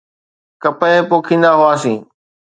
[0.63, 1.97] ڪپهه پوکيندا هئاسين.